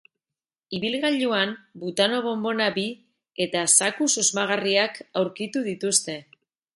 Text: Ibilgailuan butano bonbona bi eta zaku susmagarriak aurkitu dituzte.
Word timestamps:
Ibilgailuan 0.75 1.51
butano 1.83 2.21
bonbona 2.27 2.69
bi 2.79 2.85
eta 3.47 3.61
zaku 3.75 4.09
susmagarriak 4.15 5.01
aurkitu 5.23 5.63
dituzte. 5.73 6.17